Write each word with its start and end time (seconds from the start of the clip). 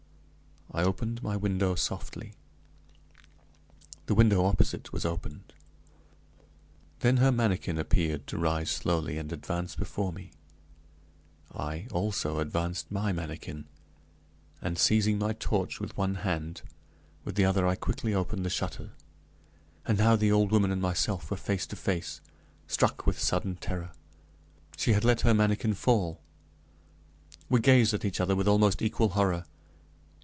I 0.73 0.83
opened 0.83 1.21
my 1.21 1.35
window 1.35 1.75
softly; 1.75 2.31
the 4.05 4.15
window 4.15 4.45
opposite 4.45 4.93
was 4.93 5.03
opened! 5.03 5.51
Then 7.01 7.17
her 7.17 7.29
manikin 7.29 7.77
appeared 7.77 8.25
to 8.27 8.37
rise 8.37 8.71
slowly 8.71 9.17
and 9.17 9.33
advance 9.33 9.75
before 9.75 10.13
me. 10.13 10.31
I, 11.53 11.87
also, 11.91 12.39
advanced 12.39 12.89
my 12.89 13.11
manikin, 13.11 13.65
and 14.61 14.77
seizing 14.79 15.19
my 15.19 15.33
torch 15.33 15.81
with 15.81 15.97
one 15.97 16.15
hand, 16.23 16.61
with 17.25 17.35
the 17.35 17.43
other 17.43 17.67
I 17.67 17.75
quickly 17.75 18.13
opened 18.13 18.45
the 18.45 18.49
shutters. 18.49 18.91
And 19.85 19.97
now 19.97 20.15
the 20.15 20.31
old 20.31 20.53
woman 20.53 20.71
and 20.71 20.81
myself 20.81 21.29
were 21.29 21.35
face 21.35 21.67
to 21.67 21.75
face. 21.75 22.21
Struck 22.67 23.05
with 23.05 23.19
sudden 23.19 23.57
terror, 23.57 23.91
she 24.77 24.93
had 24.93 25.03
let 25.03 25.21
her 25.21 25.33
manikin 25.33 25.73
fall! 25.73 26.21
We 27.49 27.59
gazed 27.59 27.93
at 27.93 28.05
each 28.05 28.21
other 28.21 28.37
with 28.37 28.47
almost 28.47 28.81
equal 28.81 29.09
horror. 29.09 29.43